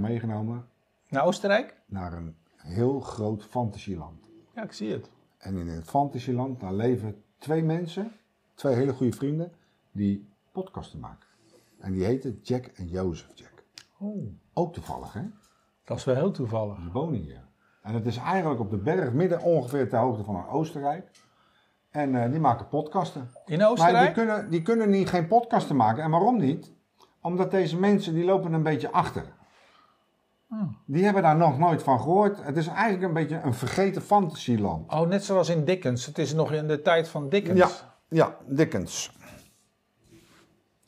[0.00, 0.66] meegenomen
[1.08, 1.80] Naar Oostenrijk?
[1.86, 4.30] naar een heel groot fantasieland.
[4.54, 5.10] Ja, ik zie het.
[5.38, 8.12] En in het fantasieland, daar leven twee mensen,
[8.54, 9.52] twee hele goede vrienden,
[9.92, 11.28] die podcasten maken.
[11.78, 13.52] En die heten Jack en Jozef Jack.
[13.98, 15.22] Oh, Ook toevallig, hè?
[15.84, 16.76] dat is wel heel toevallig.
[16.78, 17.44] Die wonen hier.
[17.82, 21.10] En het is eigenlijk op de berg, midden ongeveer ter hoogte van Oostenrijk.
[21.90, 23.20] En eh, die maken podcasten.
[23.20, 24.14] In Maar die Oostenrijk?
[24.14, 26.02] kunnen, die kunnen niet, geen podcasten maken.
[26.02, 26.72] En waarom niet?
[27.20, 29.24] Omdat deze mensen, die lopen een beetje achter.
[30.86, 32.42] Die hebben daar nog nooit van gehoord.
[32.42, 34.92] Het is eigenlijk een beetje een vergeten fantasieland.
[34.92, 36.06] Oh, net zoals in Dickens.
[36.06, 37.58] Het is nog in de tijd van Dickens.
[37.58, 37.68] Ja,
[38.08, 39.10] ja, Dickens.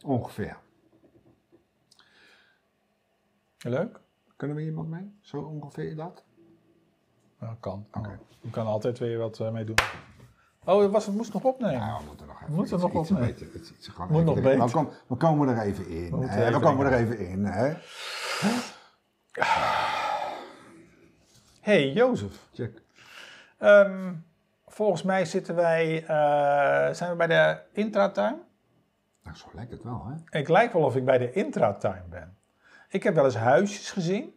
[0.05, 0.57] Ongeveer.
[3.59, 4.01] Leuk?
[4.37, 5.19] Kunnen we iemand mee?
[5.21, 6.25] Zo ongeveer dat?
[7.41, 7.87] Ja, kan.
[7.93, 8.19] Oké.
[8.41, 9.77] Je kan altijd weer wat eh, mee doen.
[10.65, 11.79] Oh, het was, het moest nog opnemen.
[11.79, 13.35] Nou, we moeten nog even We moeten iets, nog iets opnemen.
[13.35, 13.61] beter.
[13.61, 14.87] Iets, iets, gewoon Moet nog beter.
[15.09, 16.15] We, komen, we er even in.
[16.15, 16.53] moeten hè.
[16.53, 17.45] We komen er even in.
[17.45, 17.75] Hè?
[21.69, 22.49] Hey, Jozef.
[22.53, 22.83] Check.
[23.59, 24.13] Ehm,
[24.67, 26.05] volgens mij zitten wij...
[26.07, 28.37] eh, zijn we bij de intratuin?
[29.23, 30.39] Nou, zo lijkt het wel, hè?
[30.39, 32.37] Ik lijkt wel of ik bij de intratuin ben.
[32.89, 34.35] Ik heb wel eens huisjes gezien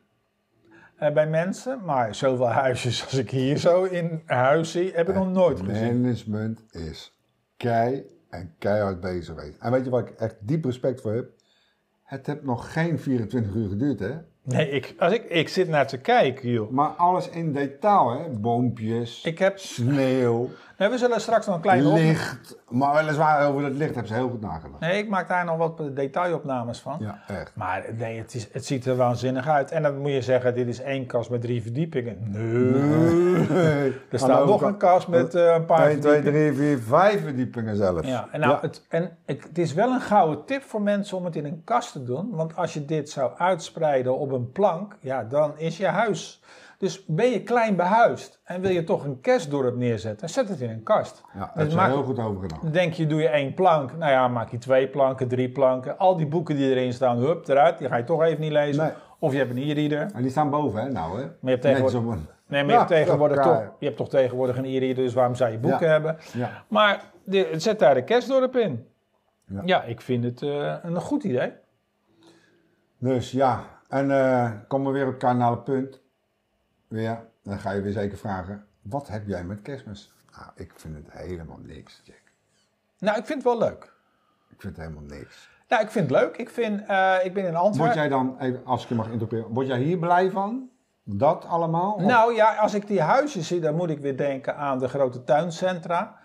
[0.95, 5.15] eh, bij mensen, maar zoveel huisjes als ik hier zo in huis zie, heb ik
[5.15, 6.01] nog nooit gezien.
[6.01, 7.17] Management is
[7.57, 9.57] kei en keihard bezig geweest.
[9.59, 11.29] En weet je waar ik echt diep respect voor heb?
[12.03, 14.17] Het heeft nog geen 24 uur geduurd, hè?
[14.43, 16.71] Nee, ik, als ik, ik zit naar te kijken, joh.
[16.71, 18.29] Maar alles in detail, hè?
[18.29, 20.49] Boompjes, Ik heb, sneeuw,
[20.89, 21.95] we zullen straks nog een kleine op...
[21.95, 22.57] licht.
[22.69, 24.79] Maar weliswaar over het licht hebben ze heel goed nagedacht.
[24.79, 26.97] Nee, ik maak daar nog wat detailopnames van.
[26.99, 27.55] Ja, echt.
[27.55, 29.71] Maar nee, het, is, het ziet er waanzinnig uit.
[29.71, 32.17] En dan moet je zeggen, dit is één kast met drie verdiepingen.
[32.27, 33.99] Nee.
[34.11, 36.55] Er staat nog een kast met eh, een paar 1, 2, verdiepingen.
[36.55, 38.07] 3, 4, 5 verdiepingen zelfs.
[38.07, 38.59] Ja, en, nou, Ja.
[38.61, 41.61] Het, en ik, het is wel een gouden tip voor mensen om het in een
[41.63, 42.29] kast te doen.
[42.31, 46.41] Want als je dit zou uitspreiden op een plank, ja, dan is je huis.
[46.81, 50.69] Dus ben je klein behuisd en wil je toch een kerstdorp neerzetten, zet het in
[50.69, 51.23] een kast.
[51.33, 52.59] Ja, daar Dus is maak- heel goed over gedaan.
[52.61, 53.97] Dan denk je, doe je één plank.
[53.97, 55.97] Nou ja, maak je twee planken, drie planken.
[55.97, 57.77] Al die boeken die erin staan, hup, eruit.
[57.77, 58.83] Die ga je toch even niet lezen.
[58.83, 58.93] Nee.
[59.19, 60.11] Of je hebt een e-reader.
[60.13, 60.89] En die staan boven, hè?
[60.89, 61.23] Nou, hè?
[61.23, 62.27] Maar je hebt tegenwoordig, een...
[62.47, 65.35] nee, maar je Ja, hebt tegenwoordig, toch, je hebt toch tegenwoordig een e-reader, dus waarom
[65.35, 65.91] zou je boeken Ja.
[65.91, 66.17] hebben?
[66.33, 66.63] Ja.
[66.67, 68.85] Maar de, zet daar de kerstdorp in.
[69.45, 69.61] Ja.
[69.65, 71.51] Ja, ik vind het eh, een goed idee.
[72.97, 76.00] Dus ja, en eh komen we weer op het punt.
[76.91, 80.13] Weer, dan ga je weer zeker vragen, wat heb jij met kerstmis?
[80.37, 82.21] Nou, ik vind het helemaal niks, Jack.
[82.99, 83.83] Nou, ik vind het wel leuk.
[84.49, 85.49] Ik vind het helemaal niks.
[85.67, 86.37] Nou, ik vind het leuk.
[86.37, 87.95] Ik, vind, eh, ik ben in Word Antwerpen.
[87.95, 90.69] jij dan, even, als ik je mag interpreteren, word jij hier blij van?
[91.03, 91.93] Dat allemaal?
[91.93, 94.87] Of- Nou ja, als ik die huizen zie, dan moet ik weer denken aan de
[94.87, 96.19] grote tuincentra.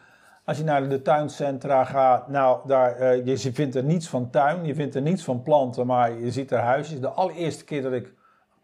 [0.44, 4.65] Als je naar de tuincentra gaat, nou, daar, eh, je vindt er niets van tuin,
[4.65, 7.00] je vindt er niets van planten, maar je ziet er huisjes.
[7.00, 8.12] De allereerste keer dat ik,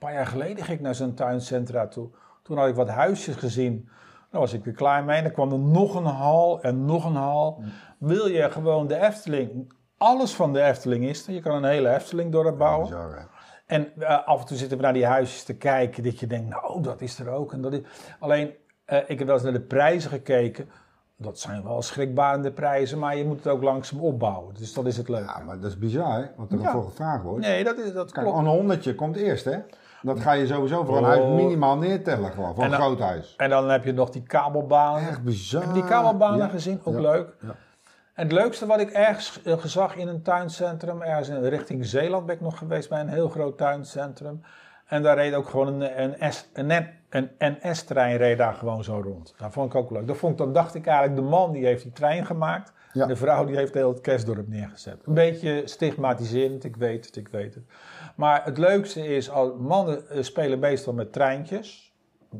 [0.03, 2.11] paar jaar geleden, ging ik naar zo'n tuincentra toe.
[2.43, 3.89] Toen had ik wat huisjes gezien.
[4.31, 5.17] Daar was ik weer klaar mee.
[5.17, 7.63] En dan kwam er nog een hal en nog een hal.
[7.99, 11.33] Wil je gewoon de Efteling, alles van de Efteling is er.
[11.33, 12.89] Je kan een hele Efteling dorp bouwen.
[12.89, 13.29] Bizar?
[13.67, 16.49] En eh, af en toe zitten we naar die huisjes te kijken, dat je denkt,
[16.49, 17.53] nou, dat is er ook.
[17.53, 17.81] En dat is...
[18.19, 20.69] Alleen, eh, ik heb wel eens naar de prijzen gekeken.
[21.17, 24.55] Dat zijn wel schrikbarende prijzen, maar je moet het ook langzaam opbouwen.
[24.55, 25.27] Dus dat is het leuk.
[25.27, 26.25] Ja, maar dat is bizar, hè?
[26.37, 26.71] Wat er Ja.
[26.73, 27.41] voor gevraagd wordt.
[27.47, 28.41] Nee, dat, is, dat Kijk, klopt.
[28.41, 29.59] een honderdje komt eerst, hè?
[30.03, 31.09] Dat ga je sowieso voor een Oh.
[31.09, 32.55] huis minimaal neertellen, gewoon.
[32.55, 33.35] Voor En een dan- groot huis.
[33.37, 35.09] En dan heb je nog die kabelbanen.
[35.09, 35.61] Echt bizar.
[35.63, 36.49] Heb je die kabelbanen Ja.
[36.49, 36.81] gezien?
[36.85, 37.01] Ook Ja.
[37.01, 37.35] leuk.
[37.41, 37.55] Ja.
[38.15, 42.27] En het leukste wat ik ergens eh, gezag in een tuincentrum, ergens in richting Zeeland
[42.27, 44.43] ben ik nog geweest bij een heel groot tuincentrum.
[44.93, 49.35] En daar reed ook gewoon een, een, S- een, NS-trein reed daar gewoon zo rond.
[49.39, 50.07] Dat vond ik ook leuk.
[50.07, 52.73] Dat vond dan dacht ik eigenlijk, de man die heeft die trein gemaakt.
[52.93, 53.03] Ja.
[53.03, 54.97] En de vrouw die heeft heel het kerstdorp neergezet.
[55.05, 57.65] Een beetje stigmatiserend, ik weet het, ik weet het.
[58.17, 61.93] Maar het leukste is, al, mannen eh, spelen meestal met treintjes.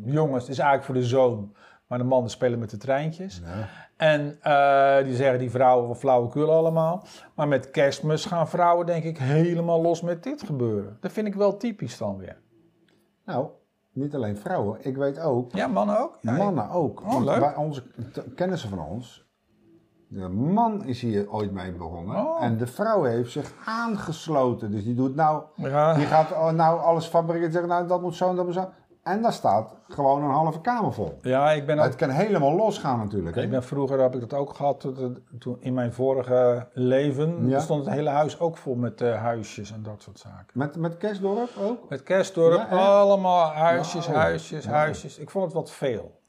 [0.05, 1.55] Jongens, het is eigenlijk voor de zoon.
[1.87, 3.43] Maar de mannen spelen met de treintjes.
[3.45, 3.69] Ja.
[4.03, 7.03] En eh, die zeggen die vrouwen van flauwekul allemaal.
[7.35, 10.97] Maar met kerstmis gaan vrouwen denk ik helemaal los met dit gebeuren.
[11.01, 12.37] Dat vind ik wel typisch dan weer.
[13.25, 13.47] Nou,
[13.93, 14.79] niet alleen vrouwen.
[14.81, 16.19] Ik weet ook, Ja, mannen ook?
[16.21, 17.01] Ja, mannen ook.
[17.01, 17.41] Oh, Want leuk.
[17.41, 17.83] bij onze
[18.35, 19.27] kennissen van ons,
[20.09, 22.17] de man is hier ooit mee begonnen.
[22.17, 22.43] Oh.
[22.45, 24.71] En de vrouw heeft zich aangesloten.
[24.71, 25.95] Dus die doet nou, Ja.
[25.95, 27.53] die gaat oh, nou alles fabriceren.
[27.53, 28.69] Zeggen, nou dat moet zo en dat moet zo.
[29.03, 31.19] En daar staat gewoon een halve kamer vol.
[31.23, 33.37] Ja, ik ben ook Het kan helemaal losgaan natuurlijk.
[33.37, 33.43] hè?
[33.43, 34.81] Ik ben, vroeger heb ik dat ook gehad.
[35.39, 37.61] Toen, in mijn vorige leven Ja.
[37.61, 40.47] stond het hele huis ook vol met eh, huisjes en dat soort zaken.
[40.53, 41.89] Met, met kerstdorp ook?
[41.89, 44.19] Met kerstdorp, Ja, allemaal huisjes, Wauw.
[44.19, 45.19] huisjes, huisjes.
[45.19, 46.21] Ik vond het wat veel.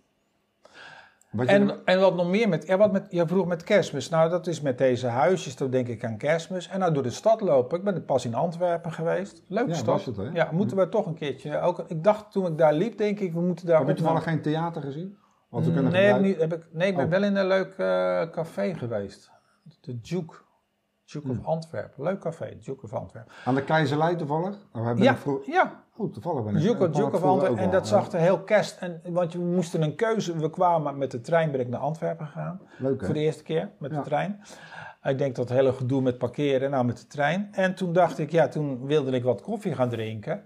[1.34, 4.10] Wat En, en wat nog meer met, ja, wat met, je vroeg met kerstmis.
[4.10, 6.68] Nou, dat is met deze huisjes, dan denk ik aan kerstmis.
[6.68, 7.78] En nou door de stad lopen.
[7.78, 9.42] Ik ben pas in Antwerpen geweest.
[9.48, 10.06] Leuke Ja, stad.
[10.06, 10.34] was het?
[10.34, 11.60] Ja, moeten we toch een keertje.
[11.60, 14.24] Ook, ik dacht toen ik daar liep, denk ik, we moeten daar heb je toevallig
[14.24, 15.18] geen theater gezien?
[15.50, 16.42] Wat we kunnen nee, gebruiken?
[16.42, 17.12] heb ik, nee, ik ben Oh.
[17.12, 19.32] wel in een leuk eh, café geweest.
[19.82, 20.36] De Duke.
[21.14, 21.40] Duke Hmm.
[21.40, 22.04] of Antwerpen.
[22.04, 23.32] Leuk café, Duke of Antwerpen.
[23.46, 24.56] Aan de Keizerlei toevallig?
[24.74, 25.46] Of ben Ja, vroeg...
[25.46, 26.62] ja, Oh, toevallig ben ik.
[26.62, 27.60] Duke, kwam Duke of Antwerpen.
[27.60, 28.78] En dat zag er heel kerst.
[28.80, 30.38] En, want we moesten een keuze.
[30.38, 32.62] We kwamen met de trein, ben ik naar Antwerpen gegaan.
[32.78, 33.06] Leuk hè?
[33.06, 33.98] Voor de eerste keer met Ja.
[33.98, 34.42] de trein.
[35.04, 37.48] Ik denk dat het hele gedoe met parkeren, nou met de trein.
[37.52, 40.44] En toen dacht ik, ja, toen wilde ik wat koffie gaan drinken.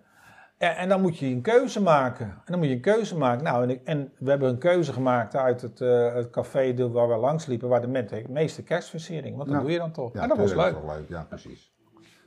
[0.57, 2.25] En, en dan moet je een keuze maken.
[2.25, 3.43] En dan moet je een keuze maken.
[3.43, 6.89] Nou, en, ik- en we hebben een keuze gemaakt uit het, eh, het café de-
[6.89, 9.37] waar we langs liepen, waar de meeste kerstversiering.
[9.37, 10.13] Want dat doe je dan toch.
[10.13, 10.73] Ja, en dat was leuk.
[10.73, 11.09] toch leuk.
[11.09, 11.71] Ja, precies.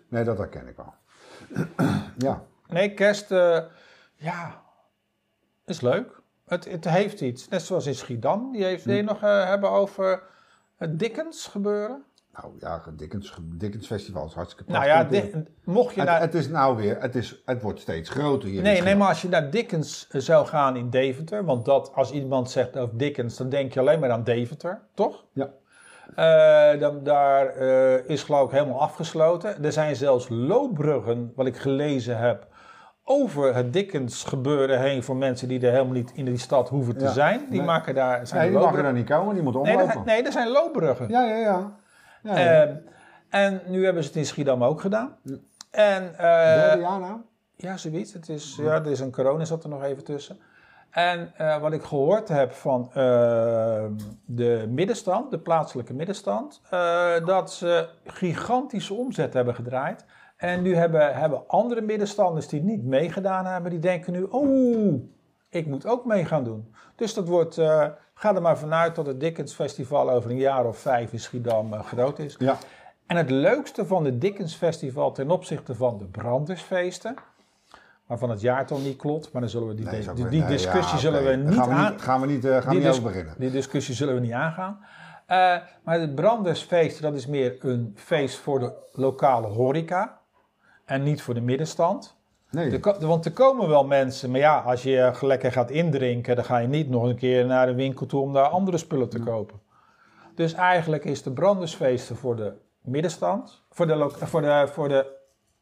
[0.08, 0.94] Nee, dat herken ik wel.
[2.28, 3.58] ja, Nee, kerst, eh,
[4.14, 4.62] ja,
[5.66, 6.20] is leuk.
[6.46, 7.48] Het, het heeft iets.
[7.48, 8.52] Net zoals in Schiedam.
[8.52, 10.22] Die heeft, wil je nog eh, hebben over
[10.76, 12.04] het Dickens gebeuren?
[12.32, 15.30] Nou ja, Dickens, Dickens Festival is hartstikke Nou ja, prachtig.
[15.30, 16.20] di- mocht je het, naar...
[16.20, 18.58] het is nou weer, het, is, het wordt steeds groter hier.
[18.58, 21.90] in Nee, nee, maar als je naar Dickens eh, zou gaan in Deventer, want dat,
[21.94, 25.24] als iemand zegt over Dickens, dan denk je alleen maar aan Deventer, toch?
[25.32, 25.48] Ja,
[26.14, 29.64] Eh, dan, daar eh, is geloof ik helemaal afgesloten.
[29.64, 32.46] Er zijn zelfs loopbruggen, wat ik gelezen heb,
[33.04, 36.96] over het Dickens gebeuren heen voor mensen die er helemaal niet in die stad hoeven
[36.96, 37.10] te Ja.
[37.12, 37.40] zijn.
[37.48, 37.66] Die Nee.
[37.66, 38.26] maken daar...
[38.26, 39.94] Zijn nee, die mogen er niet komen, die moeten nee, omlopen.
[39.98, 41.08] er, nee, er zijn loopbruggen.
[41.08, 41.76] Ja, ja, ja.
[42.22, 42.62] Ja, ja.
[42.62, 42.76] Eh,
[43.28, 45.16] en nu hebben ze het in Schiedam ook gedaan.
[45.70, 47.20] En, eh, Derde jaar nou?
[47.56, 48.12] Ja, zoiets.
[48.12, 50.38] Het is, ja, er is een corona zat er nog even tussen.
[50.90, 53.84] En eh, wat ik gehoord heb van eh,
[54.24, 60.04] de middenstand, de plaatselijke middenstand, eh, dat ze gigantische omzet hebben gedraaid.
[60.36, 65.02] En nu hebben, hebben andere middenstanders die niet meegedaan hebben, die denken nu, oh,
[65.48, 66.74] ik moet ook mee gaan doen.
[66.96, 67.60] Dus dat wordt,
[68.20, 71.72] ga er maar vanuit dat het Dickens Festival over een jaar of vijf in Schiedam
[71.74, 72.34] eh, groot is.
[72.38, 72.56] Ja.
[73.06, 77.14] En het leukste van het Dickens Festival ten opzichte van de Brandersfeesten,
[78.06, 80.48] waarvan het jaartal niet klopt, maar dan zullen we die, Nee, die, weer- die nee,
[80.48, 82.00] discussie ja, zullen we niet gaan we aan.
[82.00, 83.34] gaan we niet, eh, gaan we niet over beginnen.
[83.38, 84.78] die discussie zullen we niet aangaan.
[85.26, 90.18] Eh, maar het Brandersfeest, dat is meer een feest voor de lokale horeca
[90.84, 92.16] en niet voor de middenstand.
[92.50, 96.58] Nee, want er komen wel mensen, maar ja, als je lekker gaat indrinken, dan ga
[96.58, 99.60] je niet nog een keer naar de winkel toe om daar andere spullen te kopen.
[100.34, 105.06] Dus eigenlijk is de Brandersfeesten voor de middenstand, voor de, voor de, voor de,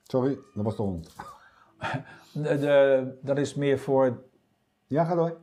[0.02, 1.14] sorry, dat was de hond.
[2.32, 4.22] de, de- dat is meer voor,
[4.86, 5.36] Ja, ga door.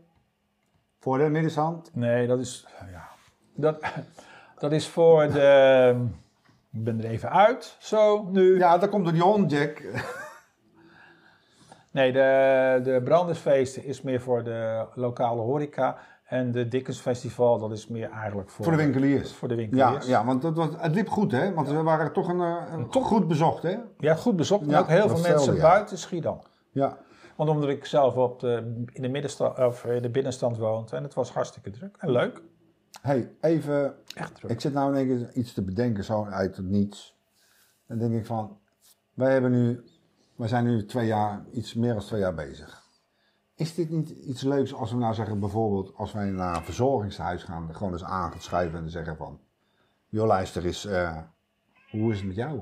[1.00, 1.90] Voor de middenstand.
[1.94, 3.08] nee, dat is, ja,
[3.56, 3.84] dat,
[4.60, 6.08] dat is voor de,
[6.74, 8.58] ik ben er even uit, zo, nu.
[8.58, 9.84] Ja, daar komt door die hond, Jack.
[11.96, 17.72] Nee, de, de Brandersfeesten is meer voor de lokale horeca en de Dickens Festival, dat
[17.72, 19.34] is meer eigenlijk voor, Voor de winkeliers.
[19.34, 20.08] Voor de Ja, winkeliers.
[20.08, 21.54] ja want dat het liep goed, hè?
[21.54, 23.76] Want we waren toch een, eh, een- toch goed bezocht, hè?
[23.98, 24.64] Ja, goed bezocht.
[24.64, 25.62] En Ja, ook heel veel mensen ja.
[25.62, 26.42] buiten Schiedam.
[26.72, 26.98] Ja.
[27.36, 31.04] Want omdat ik zelf op de, in, de middenstand, of in de binnenstand woonde en
[31.04, 32.42] het was hartstikke druk en leuk.
[33.02, 33.96] hey, even.
[34.16, 34.52] Echt druk.
[34.52, 37.18] Ik zit nou in één keer iets te bedenken, zo uit het niets.
[37.88, 38.58] Dan denk ik van,
[39.14, 39.84] wij hebben nu,
[40.36, 42.84] wij zijn nu twee jaar, iets meer dan twee jaar bezig.
[43.56, 47.44] Is dit niet iets leuks als we nou zeggen, bijvoorbeeld als wij naar een verzorgingshuis
[47.44, 49.40] gaan, gewoon eens aan gaan schrijven en zeggen van,
[50.10, 51.18] joh luister eens, eh,
[51.92, 52.62] hoe is het met jou?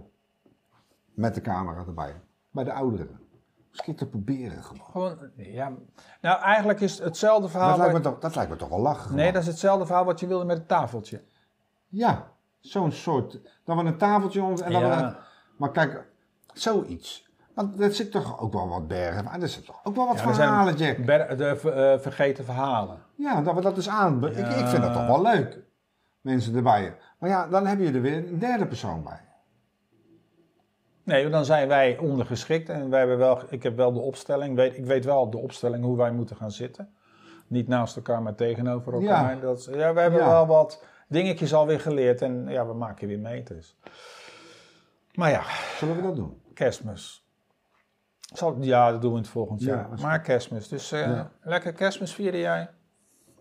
[1.13, 3.19] Met de camera erbij, bij de ouderen.
[3.71, 4.85] Keer te proberen gewoon.
[4.85, 5.71] Gewoon, ja.
[6.21, 7.69] Nou, eigenlijk is het hetzelfde verhaal.
[7.69, 9.15] Dat lijkt, me toch, dat lijkt me toch wel lachen.
[9.15, 11.21] nee, dat is hetzelfde verhaal wat je wilde met het tafeltje.
[11.87, 13.39] Ja, zo'n soort.
[13.63, 15.09] Dan we een tafeltje ons en dan Ja.
[15.11, 15.17] we-
[15.57, 16.07] Maar kijk,
[16.53, 17.29] zoiets.
[17.55, 19.23] Want er zit toch ook wel wat bergen.
[19.23, 21.05] Maar er zit toch ook wel wat Ja, er verhalen, Jack.
[21.05, 22.97] ber- de eh, vergeten verhalen.
[23.15, 24.25] Ja, dat we dat dus aan.
[24.27, 25.59] Ik, ik vind dat toch wel leuk.
[26.21, 26.95] Mensen erbij.
[27.19, 29.21] Maar ja, dan heb je er weer een derde persoon bij.
[31.03, 34.77] Nee, dan zijn wij ondergeschikt en wij hebben wel, ik heb wel de opstelling, weet,
[34.77, 36.93] ik weet wel de opstelling hoe wij moeten gaan zitten.
[37.47, 39.35] Niet naast elkaar, maar tegenover elkaar.
[39.35, 39.41] Ja.
[39.41, 40.27] Dat, ja, we hebben Ja.
[40.29, 43.77] wel wat dingetjes alweer geleerd en ja, we maken weer meters.
[45.13, 45.43] Maar ja,
[45.77, 46.41] Zullen we dat doen?
[46.53, 47.22] kerstmis.
[48.33, 49.87] Zal, ja, dat doen we in het volgend Ja, jaar.
[50.01, 50.67] Maar kerstmis.
[50.67, 51.31] Dus eh, Ja.
[51.41, 52.69] lekker kerstmis vieren jij.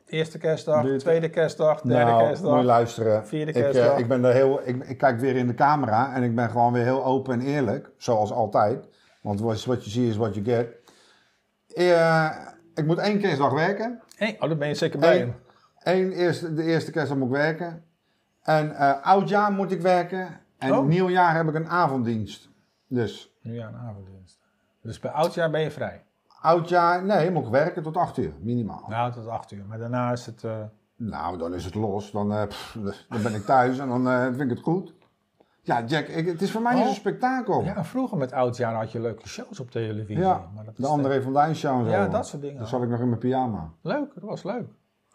[0.07, 2.51] Eerste kerstdag, tweede kerstdag, derde nou, kerstdag.
[2.51, 3.27] moet je luisteren.
[3.27, 3.99] Vierde ik, eh, kerstdag.
[3.99, 4.61] ik ben er heel.
[4.69, 7.47] Ik, ik kijk weer in de camera en ik ben gewoon weer heel open en
[7.47, 7.91] eerlijk.
[7.97, 8.89] Zoals altijd.
[9.23, 10.69] Want wat je ziet is wat je get.
[11.75, 12.31] Eh,
[12.75, 14.01] ik moet één kerstdag werken.
[14.17, 15.21] Hey, oh, daar ben je zeker bij.
[15.23, 15.35] Eén,
[15.83, 17.85] één eerste, de eerste kerstdag moet ik werken.
[18.43, 20.41] En eh, oudjaar moet ik werken.
[20.59, 20.87] En Oh.
[20.87, 22.49] nieuwjaar heb ik een avonddienst.
[22.89, 24.41] Dus Nu ja, een avonddienst.
[24.83, 26.03] Dus bij oudjaar ben je vrij.
[26.41, 28.85] oudjaar, nee, moet ik werken tot 8 uur, minimaal.
[28.89, 29.65] Nou, tot acht uur.
[29.69, 30.45] Maar daarna is het...
[30.45, 30.57] eh,
[30.97, 32.11] Nou, dan is het los.
[32.11, 32.77] Dan, eh, pff,
[33.09, 34.95] dan ben ik thuis en dan eh, vind ik het goed.
[35.65, 36.87] Ja, Jack, ik, het is voor mij niet Oh.
[36.87, 37.63] zo'n spektakel.
[37.63, 40.19] Ja, vroeger met oudjaar had je leuke shows op televisie.
[40.19, 41.91] Ja, maar dat de André van Duin show en zo.
[41.91, 42.59] Ja, dat soort dingen.
[42.59, 43.71] Dan zat ik nog in mijn pyjama.
[43.83, 44.67] Leuk, dat was leuk.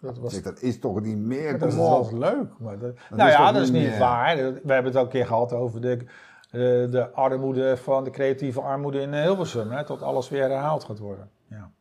[0.02, 1.60] Dat was, dat is toch niet meer?
[1.60, 2.60] dat was leuk.
[2.60, 4.00] Maar dat, nou ja, dat is niet meer?
[4.00, 4.36] waar.
[4.38, 6.06] We hebben het ook een keer gehad over de,
[6.50, 6.60] eh,
[6.92, 9.72] de armoede van de creatieve armoede in Hilversum.
[9.72, 11.30] Hè, tot alles weer herhaald gaat worden.
[11.50, 11.72] Ja.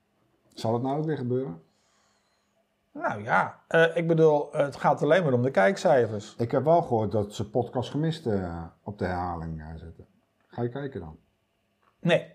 [0.54, 1.62] Zal het nou ook weer gebeuren?
[2.92, 6.35] Nou ja, eh, ik bedoel, het gaat alleen maar om de kijkcijfers.
[6.38, 10.06] Ik heb wel gehoord dat ze podcast gemist eh, op de herhaling eh, zetten.
[10.46, 11.16] Ga je kijken dan?
[12.00, 12.32] Nee,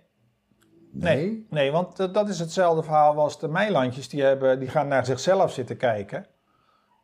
[0.92, 4.10] nee, nee want eh, dat is hetzelfde verhaal als de Meilandjes.
[4.10, 6.26] Die, hebben, die gaan naar zichzelf zitten kijken.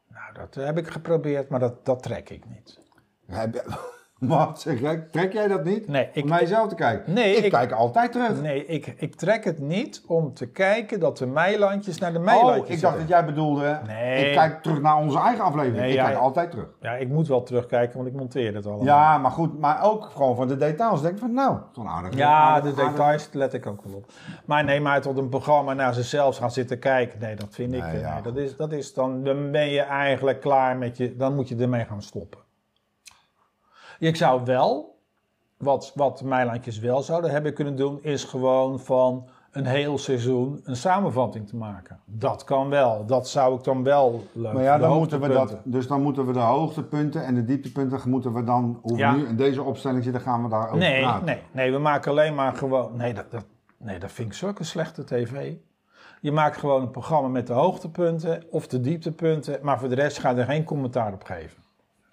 [0.10, 2.80] Nou, dat eh, heb ik geprobeerd, maar dat, dat trek ik niet.
[3.26, 3.96] Heb je-
[4.28, 4.98] Wat zeg jij?
[5.12, 5.88] Trek jij dat niet?
[5.88, 7.14] Nee, ik, om naar jezelf te kijken?
[7.14, 8.42] Nee, ik, ik- kijk altijd terug.
[8.42, 12.68] nee ik, ik trek het niet om te kijken dat de Meilandjes naar de Meilandjes
[12.68, 14.26] oh, ik dacht dat jij bedoelde, Nee.
[14.26, 15.78] ik kijk terug naar onze eigen aflevering.
[15.78, 16.68] Nee, ik kijk altijd terug.
[16.82, 18.86] Ja, ik moet wel terugkijken, want ik monteer het allemaal.
[18.86, 21.02] Ja, maar goed, maar ook gewoon van de details.
[21.02, 22.18] Denk ik van, nou, zo'n aardige.
[22.18, 24.12] Ja, de details let ik ook wel op.
[24.46, 27.84] Maar nee, maar tot een programma naar zichzelf gaan zitten kijken, nee, dat vind ik.
[27.84, 28.14] Nee, ja.
[28.14, 31.50] nee, dat is, dat is dan, dan ben je eigenlijk klaar met je, dan moet
[31.50, 32.46] je ermee gaan stoppen.
[34.00, 35.00] Ik zou wel,
[35.58, 40.76] wat, wat Meilandjes wel zouden hebben kunnen doen, is gewoon van een heel seizoen een
[40.76, 42.00] samenvatting te maken.
[42.06, 45.58] Dat kan wel, dat zou ik dan wel leuk Maar ja, dan moeten we dat,
[45.64, 49.28] dus dan moeten we de hoogtepunten en de dieptepunten moeten we dan, hoe we nu
[49.28, 51.26] in deze opstelling zitten, gaan we daarover Nee, praten.
[51.26, 52.96] nee, nee, we maken alleen maar gewoon.
[52.96, 53.46] Nee dat, dat,
[53.78, 55.54] nee, dat vind ik zulke slechte tv.
[56.22, 60.20] Je maakt gewoon een programma met de hoogtepunten of de dieptepunten, maar voor de rest
[60.20, 61.64] ga je er geen commentaar op geven.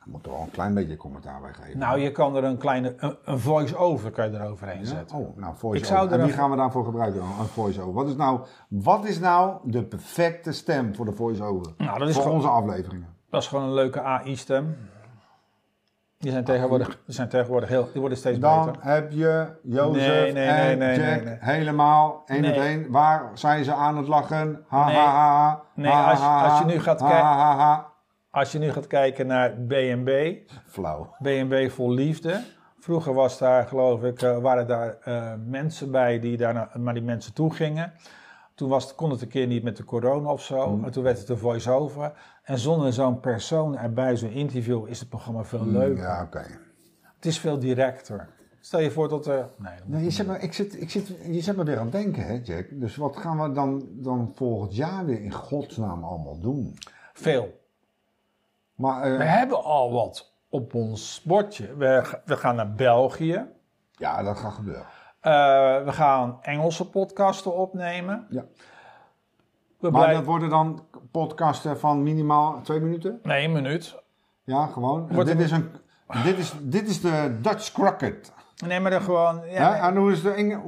[0.05, 1.79] Daar moeten we wel een klein beetje commentaar bij geven.
[1.79, 4.85] Nou, je kan er een kleine een, een voice-over kan je eroverheen Ja?
[4.85, 5.17] zetten.
[5.19, 6.13] Oh, nou, voice Ik zou over.
[6.15, 7.21] er En een- gaan we daarvoor gebruiken?
[7.21, 7.29] dan?
[7.41, 7.93] Een voice-over.
[7.93, 11.73] Wat is, nou, wat is nou de perfecte stem voor de voice-over?
[11.79, 13.09] Nou, dat is, Voor gewoon, onze afleveringen.
[13.31, 14.77] dat is gewoon een leuke AI-stem.
[16.19, 18.81] Die zijn tegenwoordig, die zijn tegenwoordig heel, die worden steeds Dan beter.
[18.85, 22.91] heb je Jozef Nee, nee, en nee, Jack helemaal één op één.
[22.91, 24.65] Waar zijn ze aan het lachen?
[24.69, 24.97] Ha, Nee.
[24.97, 25.63] ha, ha, ha.
[25.75, 26.21] Nee, als-
[26.51, 27.93] als je nu gaat kijken-.
[28.35, 30.11] Als je nu gaat kijken naar B&B,
[30.67, 31.15] Flauw.
[31.23, 32.41] B&B vol liefde.
[32.79, 37.03] Vroeger was daar, geloof ik, eh, waren daar eh, mensen bij die daar naar, die
[37.03, 37.93] mensen toe gingen.
[38.55, 40.77] Toen was het, kon het een keer niet met de corona of zo.
[40.77, 40.85] Mm.
[40.85, 42.13] En toen werd het een voice-over.
[42.43, 46.03] En zonder zo'n persoon erbij, zo'n interview, is het programma veel leuker.
[46.03, 46.45] Ja, oké.
[47.15, 48.29] Het is veel directer.
[48.61, 49.51] Stel je voor dat er...
[49.57, 51.87] Nee, dat Nee, je zet, me, ik zit, ik zit, je zet me weer aan
[51.87, 52.67] het denken, hè, Jack.
[52.71, 56.79] Dus wat gaan we dan, dan volgend jaar weer in godsnaam allemaal doen?
[57.13, 57.63] Veel.
[58.75, 61.77] Maar, eh, We hebben al wat op ons bordje.
[61.77, 63.47] We, we gaan naar België.
[63.93, 64.87] ja, dat gaat gebeuren.
[65.21, 65.33] Eh,
[65.85, 68.27] we gaan Engelse podcasten opnemen.
[68.31, 68.45] Ja.
[69.79, 70.15] We Maar blijven...
[70.15, 73.21] dat worden dan podcasten van minimaal twee minuten?
[73.23, 74.03] Nee, een minuut.
[74.45, 75.09] Ja, gewoon.
[75.09, 75.71] Dit, is een,
[76.23, 78.33] dit, is, dit is de Dutch Crockett.
[78.67, 79.41] Nee, maar dan gewoon...
[79.51, 80.59] Ja, en hoe is de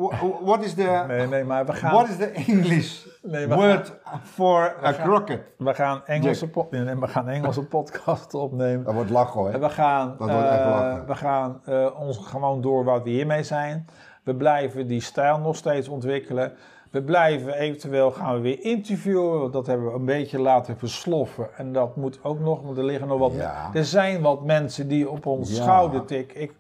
[0.43, 4.75] what is the Nee, nee, maar we gaan, what is the English Nee, word for
[4.85, 5.29] a gaan-
[5.59, 8.85] we gaan Engelse, po- nee, nee, we gaan Engelse podcasten opnemen.
[8.85, 9.61] Dat wordt lachen hoor.
[9.61, 11.07] We gaan, Dat wordt echt eh, lachen.
[11.07, 13.87] we gaan eh, ons gewoon door wat we hiermee zijn.
[14.23, 16.53] We blijven die stijl nog steeds ontwikkelen.
[16.91, 19.41] We blijven eventueel gaan we weer interviewen.
[19.41, 21.49] want Dat hebben we een beetje laten versloffen.
[21.57, 23.33] En dat moet ook nog, want er liggen nog wat.
[23.35, 23.71] Ja.
[23.73, 25.63] Er zijn wat mensen die op ons Ja.
[25.63, 26.41] schouder tikken.
[26.41, 26.53] Ik,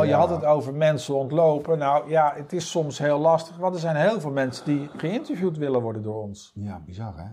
[0.00, 1.78] oh, je had het over mensen ontlopen.
[1.78, 3.56] Nou ja, het is soms heel lastig.
[3.56, 6.52] Want er zijn heel veel mensen die geïnterviewd willen worden door ons.
[6.54, 7.26] Ja, bizar hè.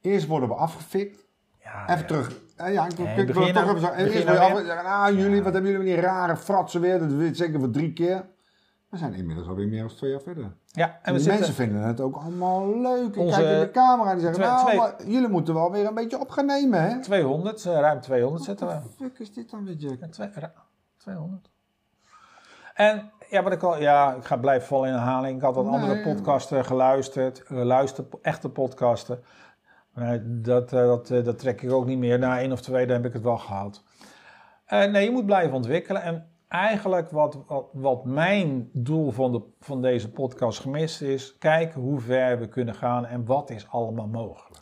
[0.00, 1.28] Eerst worden we afgefikt.
[1.62, 2.04] Ja, Even ja.
[2.06, 2.40] terug.
[2.56, 4.04] Ja, ik, Nee, ik wil het toch nou- even zeggen.
[4.04, 6.98] Eerst word je zeggen, ah jullie, wat hebben jullie met die rare fratsen weer?
[6.98, 8.24] Dat weet zeker voor drie keer.
[8.88, 10.52] We zijn inmiddels alweer meer dan twee jaar verder.
[10.66, 11.38] Ja, en En we zitten...
[11.38, 13.08] mensen vinden het ook allemaal leuk.
[13.14, 15.86] Ik Onze- kijk in de camera en die zeggen, nou, twee- jullie moeten wel weer
[15.86, 17.00] een beetje op gaan nemen hè.
[17.00, 18.74] 200, eh, ruim 200 zitten we.
[18.96, 19.98] Fuck is dit dan weer, Jack?
[20.00, 20.52] Ja, twee- ra-
[20.96, 21.50] 200.
[22.80, 25.36] En ja, wat ik al, ja, ik ga blijven vallen in herhaling.
[25.36, 25.74] Ik had wat Nee.
[25.74, 29.22] andere podcasten geluisterd, geluisterd, echte podcasten.
[29.94, 32.18] Maar dat, eh, dat, eh, dat trek ik ook niet meer.
[32.18, 33.82] Na één of twee, dan heb ik het wel gehad.
[34.64, 36.02] Eh, nee, je moet blijven ontwikkelen.
[36.02, 41.80] En eigenlijk wat, wat, wat mijn doel van, de, van deze podcast gemist is, kijken
[41.80, 44.58] hoe ver we kunnen gaan en wat is allemaal mogelijk.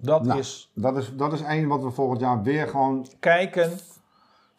[0.00, 0.38] Dat Nou.
[0.38, 3.70] is Dat is, dat is één wat we volgend jaar weer gewoon kijken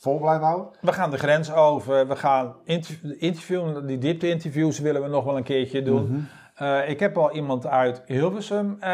[0.07, 0.67] vol blijven houden.
[0.81, 2.07] We gaan de grens over.
[2.07, 3.85] We gaan interv- interviewen.
[3.87, 6.03] Die diepte-interviews willen we nog wel een keertje doen.
[6.11, 6.19] Mhm.
[6.55, 8.77] Eh, ik heb al iemand uit Hilversum.
[8.79, 8.89] eh,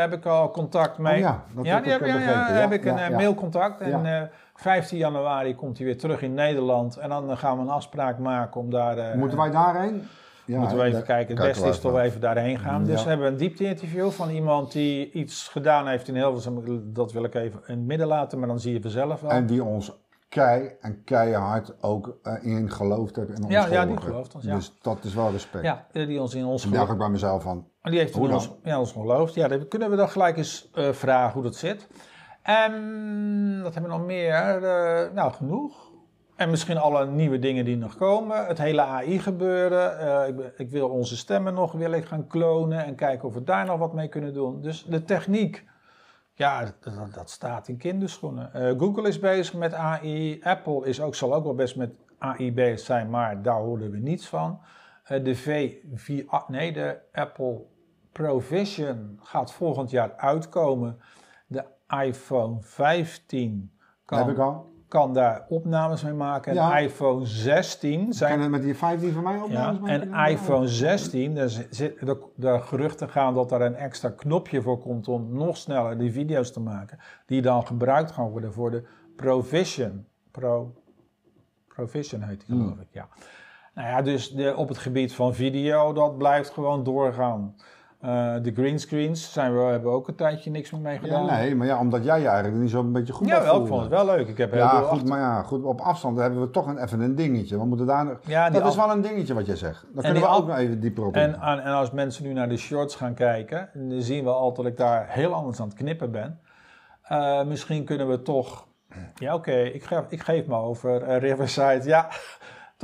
[0.00, 1.14] heb ik al contact mee.
[1.14, 3.80] Oh ja, dat ja, heb die ik heb, ja, heb ik een eh, mailcontact.
[3.80, 4.20] En Ja.
[4.22, 6.96] eh 15 januari komt hij weer terug in Nederland.
[6.96, 9.18] En dan gaan we een afspraak maken om daar...
[9.18, 10.02] Moeten wij daarheen?
[10.44, 11.36] Ja, Moeten we even kijken.
[11.36, 12.20] Het beste is toch even.
[12.20, 12.84] daarheen gaan.
[12.84, 16.82] Dus we hebben een diepte-interview van iemand die iets gedaan heeft in Hilversum.
[16.92, 19.30] Dat wil ik even in het midden laten, maar dan zie je vanzelf wel.
[19.30, 19.92] En die ons
[20.32, 24.44] kei en keihard ook eh, in geloofd hebben en ons Ja, ja, die gelooft ons,
[24.44, 24.54] ja.
[24.54, 25.64] Dus dat is wel respect.
[25.64, 28.50] ja, die ons in ons Toen dacht ik bij mezelf van, Die heeft in ons,
[28.62, 29.34] ja, ons geloofd.
[29.34, 31.88] Ja, dan kunnen we dan gelijk eens eh, vragen hoe dat zit.
[32.42, 34.64] En wat hebben we nog meer?
[34.64, 35.90] Eh, nou, genoeg.
[36.36, 38.46] En misschien alle nieuwe dingen die nog komen.
[38.46, 39.98] Het hele AI gebeuren.
[39.98, 43.44] Eh, ik, ik wil onze stemmen nog wil ik gaan klonen en kijken of we
[43.44, 44.60] daar nog wat mee kunnen doen.
[44.60, 45.64] Dus de techniek,
[46.34, 48.54] ja, dat, dat staat in kinderschoenen.
[48.54, 50.42] Eh, Google is bezig met AI.
[50.42, 53.98] Apple is ook, zal ook wel best met AI bezig zijn, maar daar horen we
[53.98, 54.60] niets van.
[55.04, 57.64] Eh, de V4, nee, de Apple
[58.12, 61.00] Provision gaat volgend jaar uitkomen.
[61.46, 61.64] De
[62.04, 63.72] iPhone 15
[64.06, 64.71] heb ik kan, al.
[64.92, 66.50] Kan daar opnames mee maken.
[66.50, 66.78] En Ja.
[66.78, 70.12] iPhone 16 zijn Kan het met die 15 van mij ja, opnames maken?
[70.12, 74.78] en iPhone 16, daar zit, de, de geruchten gaan dat er een extra knopje voor
[74.78, 76.98] komt om nog sneller die video's te maken.
[77.26, 78.82] Die dan gebruikt gaan worden voor de
[79.16, 80.06] Provision.
[80.30, 80.74] Pro,
[81.68, 83.08] Provision heet die geloof ik, ja.
[83.74, 87.54] Nou ja, dus de, op het gebied van video, dat blijft gewoon doorgaan.
[88.02, 91.26] Eh, de greenscreens zijn we, hebben we ook een tijdje niks meer mee Ja, gedaan.
[91.26, 93.66] nee, maar ja, omdat jij je eigenlijk niet zo een beetje goed bij Jawel, ik
[93.66, 94.28] vond het wel leuk.
[94.28, 96.78] Ik heb heel Ja, goed, achter- maar ja, goed, op afstand hebben we toch een,
[96.78, 97.58] even een dingetje.
[97.58, 99.86] We moeten daar, Ja, dat is wel een dingetje wat jij zegt.
[99.94, 102.94] Daar kunnen we ook nog even dieper op En, als mensen nu naar de shorts
[102.94, 106.40] gaan kijken, dan zien we al dat ik daar heel anders aan het knippen ben.
[107.02, 108.66] Eh, misschien kunnen we toch.
[109.14, 111.80] Ja, oké, ik, geef, ik geef me over eh, Riverside.
[111.84, 112.08] Ja,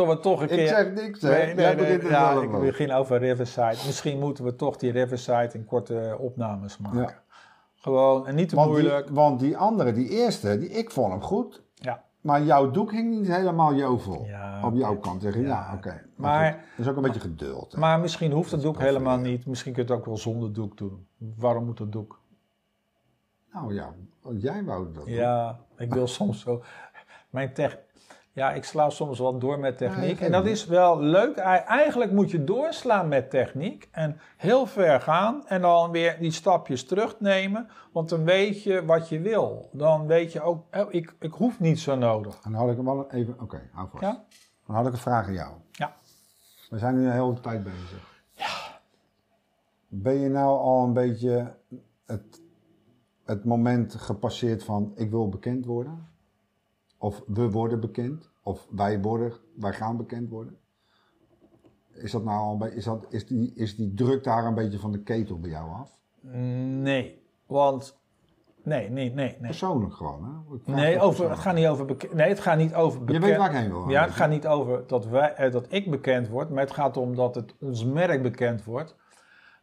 [0.05, 0.59] toch we toch een keer.
[0.59, 1.28] Ik zeg niks, hè.
[1.31, 2.61] Nee, nee, ja, ik over.
[2.61, 3.76] begin over Riverside.
[3.87, 7.00] Misschien moeten we toch die Riverside in korte opnames maken.
[7.00, 7.23] Ja.
[7.75, 9.09] Gewoon, en niet te Want die, moeilijk.
[9.11, 11.62] want die andere, die eerste, die, ik vond hem goed.
[11.75, 12.02] Ja.
[12.21, 14.25] Maar jouw doek hing niet helemaal jovel.
[14.26, 15.23] Ja, op jouw kant.
[15.23, 16.02] Zeg je, ja, Ja, oké.
[16.17, 17.73] maar- goed, dat is ook een beetje geduld.
[17.73, 17.78] hè.
[17.78, 19.47] Maar misschien hoeft het doek helemaal niet.
[19.47, 21.07] Misschien kun je het ook wel zonder doek doen.
[21.37, 22.21] Waarom moet het doek?
[23.52, 23.95] nou ja,
[24.38, 25.14] jij wou dat doen.
[25.14, 26.62] Ja, ik wil soms zo.
[27.31, 27.79] Mijn tech.
[28.38, 30.20] Ja, ik sla soms wat door met techniek.
[30.20, 31.37] En dat is wel leuk.
[31.37, 33.88] Ei- Eigenlijk moet je doorslaan met techniek.
[33.92, 35.46] En heel ver gaan.
[35.46, 37.68] En dan weer die stapjes terugnemen.
[37.92, 39.68] Want dan weet je wat je wil.
[39.72, 40.64] Dan weet je ook.
[40.77, 42.35] Oh, ik, ik hoef niet zo nodig.
[42.44, 43.37] En dan had ik hem wel even...
[43.40, 44.03] Oké, hou vast.
[44.03, 44.24] Ja?
[44.66, 45.53] Dan had ik een vraag aan jou.
[45.72, 45.96] Ja.
[46.70, 48.22] We zijn nu een hele tijd bezig.
[48.33, 48.46] Ja.
[49.88, 51.55] Ben je nou al een beetje
[52.07, 52.40] het,
[53.24, 56.08] het moment gepasseerd van ik wil bekend worden?
[56.99, 58.31] Of we worden bekend?
[58.43, 60.59] Of wij, worden, wij gaan bekend worden?
[61.93, 64.79] Is dat nou al beetje, is, dat, is, die, is die druk daar een beetje
[64.79, 65.91] van de ketel bij jou af?
[66.21, 67.23] Nee.
[67.47, 68.01] Want.
[68.63, 69.41] Nee, nee, nee, nee.
[69.41, 70.73] Persoonlijk gewoon, hè?
[70.75, 72.13] Nee, het over, het gaat niet over bekend.
[72.13, 73.25] Nee, het gaat niet over bekend.
[73.25, 73.89] Je weet waar ik heen wil.
[73.89, 76.97] Ja, het gaat niet over dat, wij, eh, dat ik bekend word, maar het gaat
[76.97, 78.97] om dat het, ons merk bekend wordt.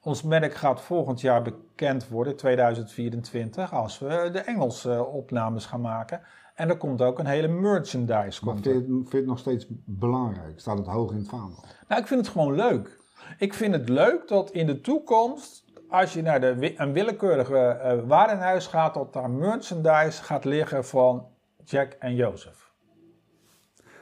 [0.02, 5.82] Ons merk gaat volgend jaar bekend worden, 2024, als we de Engelse eh, opnames gaan
[5.82, 6.22] maken.
[6.56, 8.46] En er komt ook een hele merchandise.
[8.46, 10.60] Maar Komt vind je, het, vind je het nog steeds belangrijk?
[10.60, 11.64] Staat het hoog in het vaandel?
[11.88, 13.00] Nou, ik vind het gewoon leuk.
[13.38, 17.98] Ik vind het leuk dat in de toekomst, als je naar de, een willekeurige eh
[18.08, 21.28] warenhuis gaat, dat daar merchandise gaat liggen van
[21.64, 22.72] Jack en Jozef.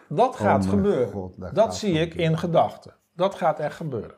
[0.10, 1.12] Dat gaat Oh gebeuren.
[1.12, 2.94] God, dat dat gaat zie ik in gedachten.
[3.16, 4.16] Dat gaat echt gebeuren.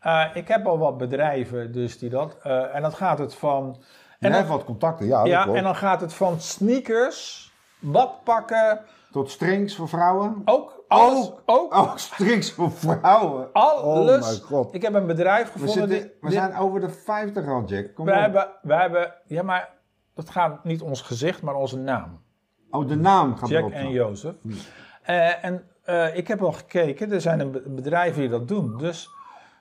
[0.00, 2.36] Eh, ik heb al wat bedrijven dus die dat.
[2.42, 3.82] eh, en dan gaat het van.
[4.18, 8.80] En En hij heeft wat contacten, ja, ja, en dan gaat het van sneakers, badpakken,
[9.10, 10.42] Tot strings voor vrouwen?
[10.44, 11.32] ook alles.
[11.46, 13.48] Ook, Oh, strings voor vrouwen.
[13.52, 13.82] alles.
[13.82, 14.74] Oh mijn god.
[14.74, 15.88] Ik heb een bedrijf We, gevonden.
[15.88, 17.94] zitten, we die- zijn over de 50 al, Jack.
[17.94, 18.18] Kom we, op.
[18.18, 19.14] hebben, we hebben.
[19.26, 19.68] Ja, maar
[20.14, 22.20] dat gaat niet ons gezicht, maar onze naam.
[22.70, 23.72] Oh, de naam gaat Jack erop.
[23.72, 23.92] en dan.
[23.92, 24.34] Jozef.
[25.02, 28.76] Eh, en eh, ik heb al gekeken, er zijn een be- bedrijven die dat doen.
[28.78, 29.08] Dus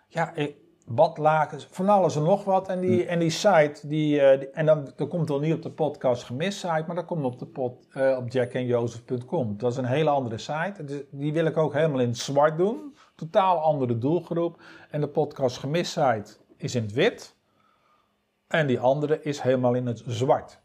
[0.08, 0.56] ja, ik,
[0.90, 2.68] badlakens, van alles en nog wat.
[2.68, 5.62] En die, en die site, die, eh, die- en dan, dat komt dan niet op
[5.62, 9.58] de podcast gemist site, maar dat komt op de pod, eh, op jackenjozef.com.
[9.58, 10.84] Dat is een hele andere site.
[10.86, 12.96] Dus Die wil ik ook helemaal in het zwart doen.
[13.16, 14.62] Totaal andere doelgroep.
[14.90, 17.36] En de podcast gemist site is in het wit.
[18.48, 20.60] En die andere is helemaal in het zwart.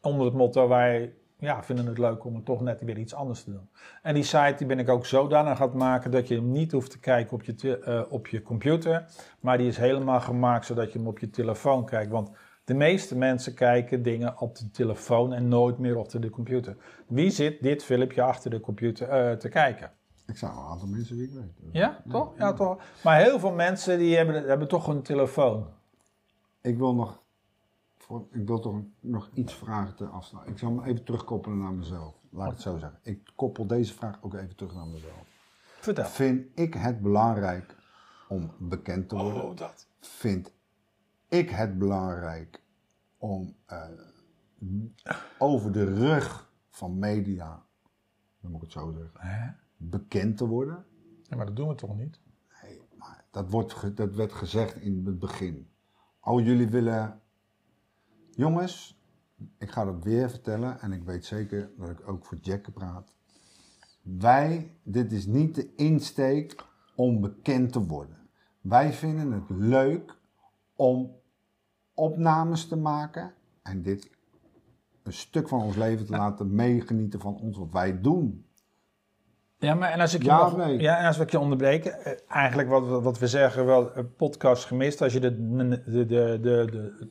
[0.00, 3.42] Onder het motto, wij ja, vinden het leuk om het toch net weer iets anders
[3.44, 3.68] te doen.
[4.02, 6.72] En die site die ben ik ook zodanig aan het maken dat je hem niet
[6.72, 9.04] hoeft te kijken op je, te- eh, op je computer.
[9.40, 12.10] Maar die is helemaal gemaakt zodat je hem op je telefoon kijkt.
[12.10, 12.30] Want
[12.64, 16.76] de meeste mensen kijken dingen op de telefoon en nooit meer op de computer.
[17.06, 19.90] Wie zit dit filmpje achter de computer eh, te kijken?
[20.26, 21.52] Ik zou een aantal mensen die ik weet.
[21.56, 22.32] Dus Ja, toch?
[22.38, 22.78] Ja, toch?
[23.04, 25.66] Maar heel veel mensen die hebben, hebben toch een telefoon.
[26.60, 27.22] Ik wil nog,
[28.04, 30.52] voor, ik wil toch nog iets vragen te afsluiten.
[30.52, 32.14] Ik zal me even terugkoppelen naar mezelf.
[32.30, 32.98] Laat ik het zo zeggen.
[33.02, 35.26] Ik koppel deze vraag ook even terug naar mezelf.
[35.80, 36.04] Vertel.
[36.04, 37.76] Vind ik het belangrijk
[38.28, 39.86] om bekend te worden, Oh, dat.
[40.00, 40.52] vind
[41.28, 42.62] ik het belangrijk
[43.18, 43.88] om eh,
[45.38, 47.62] over de rug van media,
[48.40, 49.50] dan moet ik het zo zeggen, Hè?
[49.76, 50.84] bekend te worden.
[51.22, 52.20] Ja, maar dat doen we toch niet?
[52.62, 55.68] Nee, maar dat, wordt, dat werd gezegd in het begin.
[56.20, 57.20] Oh, jullie willen.
[58.36, 58.98] Jongens,
[59.58, 63.12] ik ga dat weer vertellen en ik weet zeker dat ik ook voor Jack praat.
[64.02, 66.64] Wij, dit is niet de insteek
[66.96, 68.16] om bekend te worden.
[68.60, 70.16] Wij vinden het leuk
[70.76, 71.10] om
[71.94, 74.10] opnames te maken en dit
[75.02, 78.46] een stuk van ons leven te laten meegenieten van ons wat wij doen.
[79.58, 80.36] Ja, maar en als ik je, Ja
[80.80, 84.14] ja, en als ik je onderbreken, eh, eigenlijk wat, we- wat we zeggen, wel een
[84.14, 85.02] podcast gemist.
[85.02, 87.08] Als je de, de, de, de, de,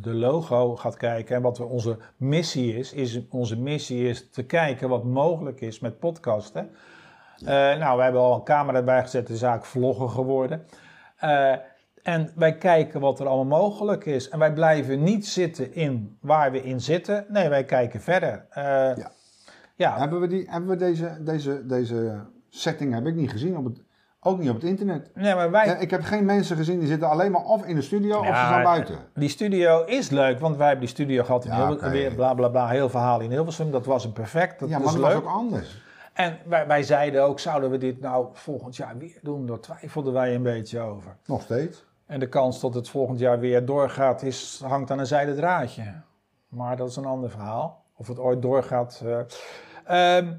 [0.00, 4.42] de logo gaat kijken en wat we onze missie is, is onze missie is te
[4.44, 6.70] kijken wat mogelijk is met podcasten.
[7.40, 7.46] Eh,
[7.78, 10.64] nou, we hebben al een camera erbij gezet, de zaak vloggen geworden.
[11.16, 11.54] Eh,
[12.02, 14.28] en wij kijken wat er allemaal mogelijk is.
[14.28, 17.24] En wij blijven niet zitten in waar we in zitten.
[17.28, 18.46] Nee, wij kijken verder.
[18.50, 18.64] Eh,
[18.96, 19.10] Ja.
[19.76, 23.64] ja, Hebben we, die, hebben we deze, deze, deze setting heb ik niet gezien, op
[23.64, 23.82] het,
[24.26, 25.10] ook niet op het internet.
[25.14, 27.74] nee, maar wij, Ja, ik heb geen mensen gezien die zitten alleen maar of in
[27.74, 28.98] de studio of ze zijn buiten.
[29.14, 31.90] Die studio is leuk, want wij hebben die studio gehad in Ja, oké.
[31.90, 33.70] weer bla bla bla, heel verhaal in Hilversum.
[33.70, 35.02] Dat was een perfect, dat ja, maar dat leuk.
[35.04, 35.84] was ook anders.
[36.12, 39.46] En wij, wij zeiden ook, zouden we dit nou volgend jaar weer doen?
[39.46, 41.16] Daar twijfelden wij een beetje over.
[41.26, 41.84] Nog steeds.
[42.06, 45.82] En de kans dat het volgend jaar weer doorgaat, is, hangt aan een zijden draadje.
[46.48, 47.84] Maar dat is een ander verhaal.
[47.96, 49.02] Of het ooit doorgaat.
[49.04, 50.16] eh.
[50.16, 50.32] Ehm,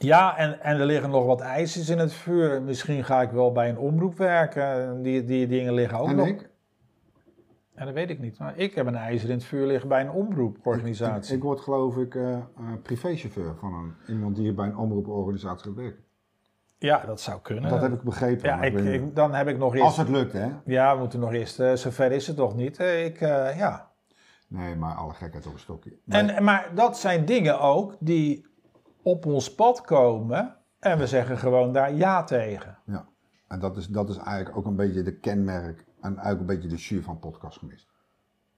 [0.00, 2.62] ja, en, en er liggen nog wat ijzers in het vuur.
[2.62, 5.02] Misschien ga ik wel bij een omroep werken.
[5.02, 6.26] Die, die dingen liggen ook en nog.
[6.26, 6.50] ik?
[7.76, 8.38] Ja, dat weet ik niet.
[8.38, 11.36] Maar ik heb een ijzer in het vuur liggen bij een omroeporganisatie.
[11.36, 12.38] Ik word geloof ik eh,
[12.82, 16.04] privéchauffeur van een, iemand die bij een omroeporganisatie gaat werken.
[16.78, 17.70] ja, dat zou kunnen.
[17.70, 18.48] Dat heb ik begrepen.
[18.48, 19.86] ja, ik, dan heb ik nog eerst...
[19.86, 20.48] Als het lukt, hè?
[20.64, 21.60] Ja, we moeten nog eerst...
[21.60, 22.78] eh, zover is het toch niet.
[22.78, 23.90] Ik, ja.
[24.48, 25.96] Nee, maar alle gekheid op een stokje.
[26.06, 28.46] En, maar dat zijn dingen ook die
[29.04, 30.56] op ons pad komen...
[30.80, 32.78] en we zeggen gewoon daar ja tegen.
[32.86, 33.06] Ja.
[33.48, 36.68] En dat is, dat is eigenlijk ook een beetje de kenmerk en eigenlijk een beetje
[36.68, 37.92] de jus van podcast gemist.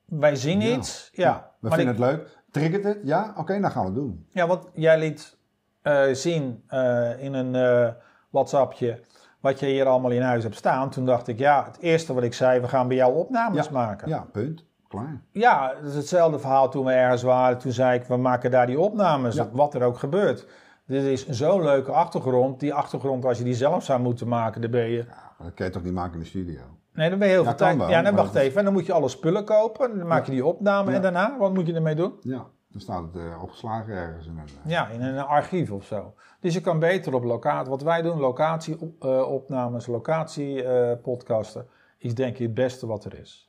[0.05, 0.77] Wij zien Ja.
[0.77, 1.51] iets, ja.
[1.61, 2.39] We Maar vinden ik- het leuk.
[2.51, 2.99] Triggert het?
[3.03, 3.35] Ja?
[3.37, 4.27] Oké, dan gaan we het doen.
[4.31, 5.37] Ja, want jij liet
[5.83, 7.93] eh, zien eh, in een eh,
[8.31, 9.01] WhatsAppje
[9.41, 10.91] wat je hier allemaal in huis hebt staan.
[10.91, 13.73] Toen dacht ik, ja, het eerste wat ik zei, we gaan bij jou opnames Ja.
[13.73, 14.09] maken.
[14.09, 14.65] Ja, punt.
[14.89, 15.21] Klaar.
[15.31, 17.59] Ja, dat is hetzelfde verhaal toen we ergens waren.
[17.59, 19.49] Toen zei ik, we maken daar die opnames, Ja.
[19.53, 20.47] wat er ook gebeurt.
[20.87, 22.61] Dit is zo'n leuke achtergrond.
[22.61, 24.97] Die achtergrond, als je die zelf zou moeten maken, dan ben je...
[25.09, 26.61] Ja, dat kan je toch niet maken in de studio?
[26.93, 27.77] Nee, dan ben je heel Ja, veel tijd...
[27.77, 28.59] wel, ja, dan wacht is- even.
[28.59, 29.99] En dan moet je alle spullen kopen.
[29.99, 30.93] Dan maak je die opname.
[30.93, 32.13] En daarna, wat moet je ermee doen?
[32.21, 34.27] Ja, dan staat het eh, opgeslagen ergens.
[34.27, 36.15] In een, eh, Ja, in een archief of zo.
[36.41, 37.71] Dus je kan beter op locatie...
[37.71, 41.67] Wat wij doen, locatieopnames, locatiepodcasten...
[41.99, 43.46] is denk ik het beste wat er is.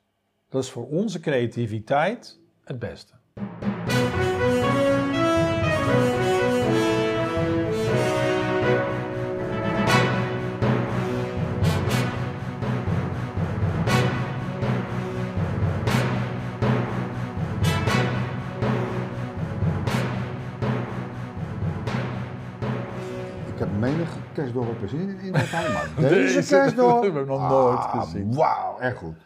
[0.58, 3.14] Dat is voor onze creativiteit het beste.
[23.46, 27.04] Ik heb menige kerstdorp gezien in de tijd, maar deze, kerstdorp...
[27.04, 28.34] hebben we nog nooit Ah, gezien.
[28.36, 29.26] Wauw, echt goed.